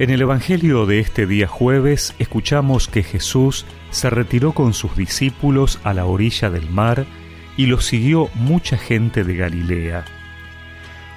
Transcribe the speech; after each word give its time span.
En 0.00 0.08
el 0.08 0.22
Evangelio 0.22 0.86
de 0.86 0.98
este 0.98 1.26
día 1.26 1.46
jueves 1.46 2.14
escuchamos 2.18 2.88
que 2.88 3.02
Jesús 3.02 3.66
se 3.90 4.08
retiró 4.08 4.52
con 4.52 4.72
sus 4.72 4.96
discípulos 4.96 5.78
a 5.84 5.92
la 5.92 6.06
orilla 6.06 6.48
del 6.48 6.70
mar 6.70 7.04
y 7.58 7.66
lo 7.66 7.82
siguió 7.82 8.30
mucha 8.32 8.78
gente 8.78 9.24
de 9.24 9.36
Galilea. 9.36 10.06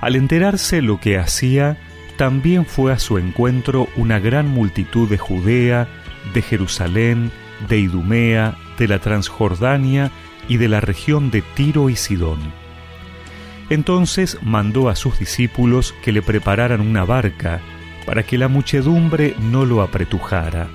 Al 0.00 0.16
enterarse 0.16 0.82
lo 0.82 0.98
que 0.98 1.16
hacía, 1.16 1.78
también 2.16 2.66
fue 2.66 2.92
a 2.92 2.98
su 2.98 3.18
encuentro 3.18 3.86
una 3.94 4.18
gran 4.18 4.48
multitud 4.48 5.08
de 5.08 5.16
Judea, 5.16 5.86
de 6.34 6.42
Jerusalén, 6.42 7.30
de 7.68 7.78
Idumea, 7.78 8.56
de 8.80 8.88
la 8.88 8.98
Transjordania 8.98 10.10
y 10.48 10.56
de 10.56 10.68
la 10.68 10.80
región 10.80 11.30
de 11.30 11.42
Tiro 11.54 11.88
y 11.88 11.94
Sidón. 11.94 12.40
Entonces 13.70 14.38
mandó 14.42 14.88
a 14.88 14.96
sus 14.96 15.20
discípulos 15.20 15.94
que 16.02 16.10
le 16.10 16.20
prepararan 16.20 16.80
una 16.80 17.04
barca, 17.04 17.60
para 18.06 18.22
que 18.22 18.38
la 18.38 18.48
muchedumbre 18.48 19.34
no 19.38 19.64
lo 19.64 19.82
apretujara, 19.82 20.68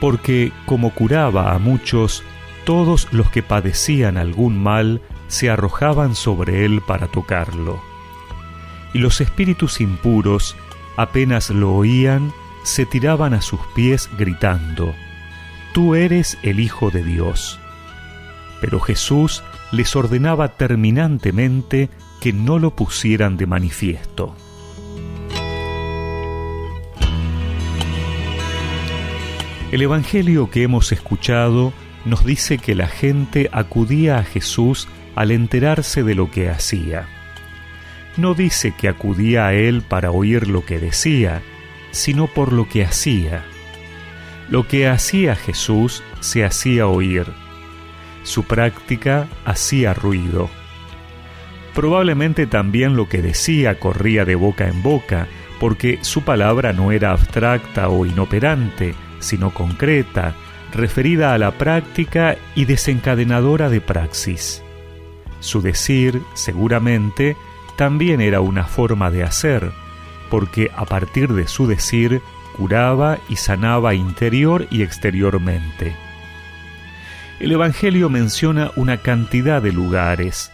porque 0.00 0.52
como 0.66 0.90
curaba 0.90 1.54
a 1.54 1.58
muchos, 1.58 2.22
todos 2.64 3.08
los 3.12 3.30
que 3.30 3.42
padecían 3.42 4.16
algún 4.16 4.62
mal 4.62 5.00
se 5.28 5.50
arrojaban 5.50 6.14
sobre 6.14 6.64
él 6.64 6.82
para 6.86 7.08
tocarlo. 7.08 7.80
Y 8.92 8.98
los 8.98 9.20
espíritus 9.20 9.80
impuros, 9.80 10.56
apenas 10.96 11.50
lo 11.50 11.72
oían, 11.74 12.32
se 12.62 12.86
tiraban 12.86 13.34
a 13.34 13.42
sus 13.42 13.60
pies 13.74 14.08
gritando, 14.18 14.94
Tú 15.72 15.96
eres 15.96 16.38
el 16.42 16.60
Hijo 16.60 16.90
de 16.90 17.02
Dios. 17.02 17.58
Pero 18.60 18.78
Jesús 18.78 19.42
les 19.72 19.96
ordenaba 19.96 20.56
terminantemente 20.56 21.90
que 22.20 22.32
no 22.32 22.60
lo 22.60 22.70
pusieran 22.70 23.36
de 23.36 23.46
manifiesto. 23.46 24.36
El 29.72 29.82
Evangelio 29.82 30.50
que 30.50 30.62
hemos 30.62 30.92
escuchado 30.92 31.72
nos 32.04 32.24
dice 32.24 32.58
que 32.58 32.74
la 32.74 32.86
gente 32.86 33.48
acudía 33.52 34.18
a 34.18 34.24
Jesús 34.24 34.88
al 35.16 35.30
enterarse 35.30 36.02
de 36.02 36.14
lo 36.14 36.30
que 36.30 36.48
hacía. 36.48 37.06
No 38.16 38.34
dice 38.34 38.74
que 38.76 38.88
acudía 38.88 39.46
a 39.46 39.54
Él 39.54 39.82
para 39.82 40.10
oír 40.10 40.48
lo 40.48 40.64
que 40.64 40.78
decía, 40.78 41.42
sino 41.90 42.26
por 42.26 42.52
lo 42.52 42.68
que 42.68 42.84
hacía. 42.84 43.44
Lo 44.48 44.68
que 44.68 44.86
hacía 44.86 45.34
Jesús 45.34 46.02
se 46.20 46.44
hacía 46.44 46.86
oír. 46.86 47.26
Su 48.22 48.44
práctica 48.44 49.26
hacía 49.44 49.94
ruido. 49.94 50.50
Probablemente 51.74 52.46
también 52.46 52.96
lo 52.96 53.08
que 53.08 53.22
decía 53.22 53.80
corría 53.80 54.24
de 54.24 54.36
boca 54.36 54.68
en 54.68 54.82
boca, 54.82 55.26
porque 55.58 55.98
su 56.02 56.22
palabra 56.22 56.72
no 56.72 56.92
era 56.92 57.10
abstracta 57.10 57.88
o 57.88 58.06
inoperante, 58.06 58.94
sino 59.20 59.50
concreta, 59.50 60.34
referida 60.72 61.34
a 61.34 61.38
la 61.38 61.52
práctica 61.52 62.36
y 62.54 62.64
desencadenadora 62.64 63.68
de 63.68 63.80
praxis. 63.80 64.62
Su 65.40 65.62
decir, 65.62 66.22
seguramente, 66.34 67.36
también 67.76 68.20
era 68.20 68.40
una 68.40 68.64
forma 68.64 69.10
de 69.10 69.22
hacer, 69.22 69.72
porque 70.30 70.70
a 70.76 70.84
partir 70.84 71.32
de 71.32 71.46
su 71.46 71.66
decir 71.66 72.20
curaba 72.56 73.18
y 73.28 73.36
sanaba 73.36 73.94
interior 73.94 74.66
y 74.70 74.82
exteriormente. 74.82 75.94
El 77.40 77.52
Evangelio 77.52 78.08
menciona 78.08 78.70
una 78.76 78.98
cantidad 78.98 79.60
de 79.60 79.72
lugares. 79.72 80.52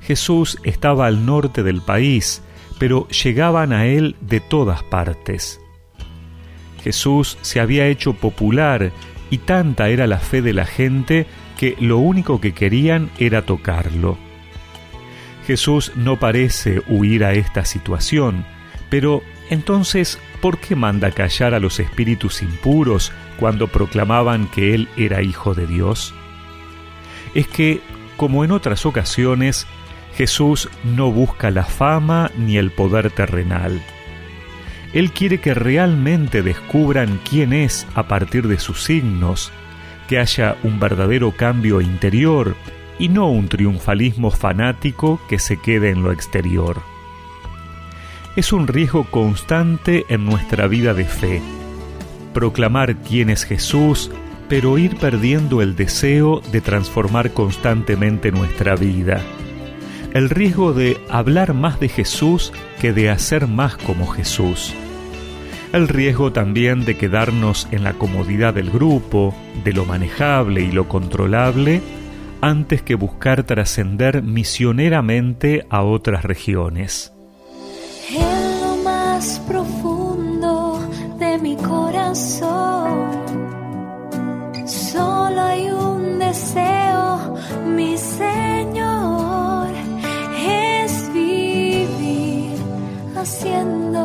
Jesús 0.00 0.58
estaba 0.64 1.06
al 1.06 1.26
norte 1.26 1.62
del 1.62 1.82
país, 1.82 2.42
pero 2.78 3.06
llegaban 3.08 3.72
a 3.72 3.86
él 3.86 4.16
de 4.20 4.40
todas 4.40 4.82
partes. 4.84 5.60
Jesús 6.86 7.36
se 7.42 7.58
había 7.58 7.88
hecho 7.88 8.12
popular 8.12 8.92
y 9.28 9.38
tanta 9.38 9.88
era 9.88 10.06
la 10.06 10.20
fe 10.20 10.40
de 10.40 10.52
la 10.52 10.66
gente 10.66 11.26
que 11.58 11.74
lo 11.80 11.98
único 11.98 12.40
que 12.40 12.54
querían 12.54 13.10
era 13.18 13.42
tocarlo. 13.42 14.16
Jesús 15.48 15.90
no 15.96 16.20
parece 16.20 16.84
huir 16.86 17.24
a 17.24 17.32
esta 17.32 17.64
situación, 17.64 18.46
pero 18.88 19.20
entonces, 19.50 20.20
¿por 20.40 20.58
qué 20.58 20.76
manda 20.76 21.10
callar 21.10 21.54
a 21.54 21.58
los 21.58 21.80
espíritus 21.80 22.40
impuros 22.40 23.10
cuando 23.40 23.66
proclamaban 23.66 24.46
que 24.46 24.72
Él 24.72 24.88
era 24.96 25.22
hijo 25.22 25.54
de 25.54 25.66
Dios? 25.66 26.14
Es 27.34 27.48
que, 27.48 27.80
como 28.16 28.44
en 28.44 28.52
otras 28.52 28.86
ocasiones, 28.86 29.66
Jesús 30.14 30.68
no 30.84 31.10
busca 31.10 31.50
la 31.50 31.64
fama 31.64 32.30
ni 32.36 32.58
el 32.58 32.70
poder 32.70 33.10
terrenal. 33.10 33.82
Él 34.92 35.12
quiere 35.12 35.40
que 35.40 35.54
realmente 35.54 36.42
descubran 36.42 37.20
quién 37.28 37.52
es 37.52 37.86
a 37.94 38.08
partir 38.08 38.48
de 38.48 38.58
sus 38.58 38.82
signos, 38.82 39.52
que 40.08 40.18
haya 40.18 40.56
un 40.62 40.78
verdadero 40.78 41.32
cambio 41.32 41.80
interior 41.80 42.54
y 42.98 43.08
no 43.08 43.28
un 43.28 43.48
triunfalismo 43.48 44.30
fanático 44.30 45.20
que 45.28 45.38
se 45.38 45.58
quede 45.58 45.90
en 45.90 46.02
lo 46.02 46.12
exterior. 46.12 46.80
Es 48.36 48.52
un 48.52 48.68
riesgo 48.68 49.04
constante 49.04 50.04
en 50.08 50.24
nuestra 50.24 50.66
vida 50.66 50.94
de 50.94 51.04
fe. 51.04 51.42
Proclamar 52.34 52.96
quién 52.96 53.30
es 53.30 53.44
Jesús, 53.44 54.10
pero 54.48 54.78
ir 54.78 54.96
perdiendo 54.96 55.62
el 55.62 55.74
deseo 55.74 56.42
de 56.52 56.60
transformar 56.60 57.32
constantemente 57.32 58.30
nuestra 58.30 58.76
vida. 58.76 59.22
El 60.16 60.30
riesgo 60.30 60.72
de 60.72 60.96
hablar 61.10 61.52
más 61.52 61.78
de 61.78 61.88
Jesús 61.88 62.50
que 62.80 62.92
de 62.92 63.10
hacer 63.10 63.46
más 63.46 63.76
como 63.76 64.06
Jesús 64.06 64.74
el 65.76 65.88
riesgo 65.88 66.32
también 66.32 66.84
de 66.86 66.96
quedarnos 66.96 67.68
en 67.70 67.84
la 67.84 67.92
comodidad 67.92 68.54
del 68.54 68.70
grupo, 68.70 69.34
de 69.62 69.74
lo 69.74 69.84
manejable 69.84 70.62
y 70.62 70.72
lo 70.72 70.88
controlable, 70.88 71.82
antes 72.40 72.80
que 72.80 72.94
buscar 72.94 73.42
trascender 73.42 74.22
misioneramente 74.22 75.66
a 75.68 75.82
otras 75.82 76.24
regiones. 76.24 77.12
En 78.10 78.60
lo 78.60 78.76
más 78.82 79.40
profundo 79.46 80.80
de 81.18 81.36
mi 81.38 81.56
corazón, 81.56 83.05
线 93.26 93.95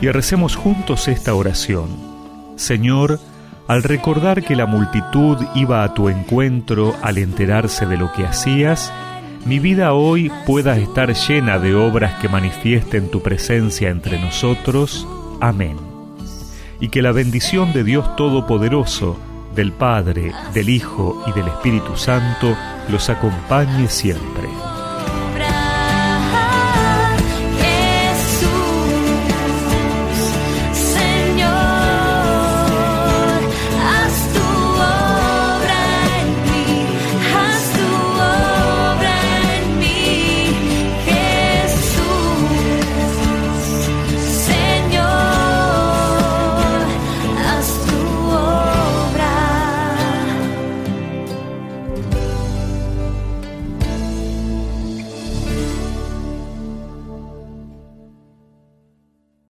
y 0.00 0.08
recemos 0.08 0.56
juntos 0.56 1.08
esta 1.08 1.34
oración. 1.34 1.88
Señor, 2.56 3.20
al 3.66 3.82
recordar 3.82 4.42
que 4.42 4.56
la 4.56 4.66
multitud 4.66 5.36
iba 5.54 5.84
a 5.84 5.94
tu 5.94 6.08
encuentro 6.08 6.94
al 7.02 7.18
enterarse 7.18 7.86
de 7.86 7.96
lo 7.96 8.12
que 8.12 8.26
hacías, 8.26 8.92
mi 9.44 9.58
vida 9.58 9.92
hoy 9.92 10.30
pueda 10.46 10.76
estar 10.76 11.14
llena 11.14 11.58
de 11.58 11.74
obras 11.74 12.14
que 12.20 12.28
manifiesten 12.28 13.10
tu 13.10 13.22
presencia 13.22 13.90
entre 13.90 14.20
nosotros. 14.20 15.06
Amén. 15.40 15.76
Y 16.80 16.88
que 16.88 17.02
la 17.02 17.12
bendición 17.12 17.72
de 17.72 17.84
Dios 17.84 18.16
Todopoderoso, 18.16 19.18
del 19.54 19.72
Padre, 19.72 20.32
del 20.54 20.68
Hijo 20.68 21.22
y 21.26 21.32
del 21.32 21.48
Espíritu 21.48 21.96
Santo 21.96 22.56
los 22.88 23.10
acompañe 23.10 23.88
siempre. 23.88 24.47